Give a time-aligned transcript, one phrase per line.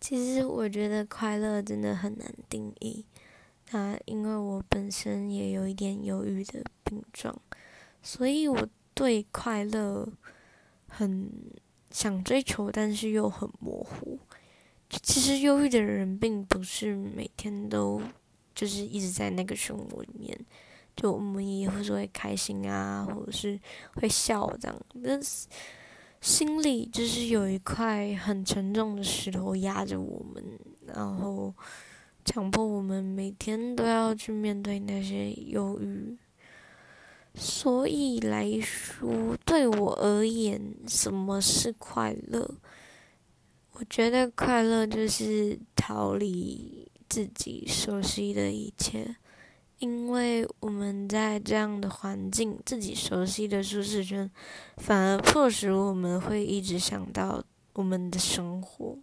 [0.00, 3.04] 其实我觉得快乐真的很难定义。
[3.70, 7.36] 那因为我本身也有一点忧郁的病状，
[8.02, 10.08] 所以我对快乐
[10.86, 11.30] 很
[11.90, 14.18] 想追求，但是又很模糊。
[15.02, 18.00] 其实忧郁的人并不是每天都
[18.54, 20.38] 就是一直在那个漩涡里面，
[20.96, 23.60] 就我们也会说会开心啊，或者是
[23.96, 25.46] 会笑这样，但是
[26.20, 30.44] 心里就是有一块很沉重的石头压着我们，
[30.86, 31.54] 然后。
[32.24, 36.14] 强迫我们每天都要去面对那些忧郁，
[37.34, 42.56] 所以来说，对我而言，什么是快乐？
[43.72, 49.16] 我觉得快乐就是逃离自己熟悉的一切，
[49.78, 54.30] 因为我们在这样的环境，自己熟悉的舒适圈，
[54.76, 58.98] 反而迫使我们会一直想到我们的生活。